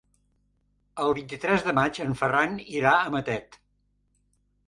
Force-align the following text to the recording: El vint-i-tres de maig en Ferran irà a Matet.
El 1.03 1.11
vint-i-tres 1.17 1.65
de 1.67 1.75
maig 1.81 2.01
en 2.07 2.17
Ferran 2.23 2.57
irà 2.79 2.93
a 3.01 3.11
Matet. 3.17 3.61